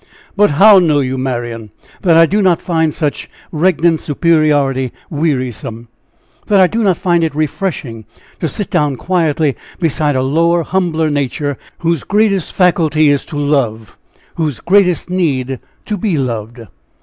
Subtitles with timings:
[0.35, 1.69] But how know you, Marian,
[2.01, 5.89] that I do not find such regnant superiority wearisome?
[6.47, 8.05] that I do not find it refreshing
[8.39, 13.95] to sit down quietly beside a lower, humbler nature, whose greatest faculty is to love,
[14.37, 16.61] whose greatest need to be loved!"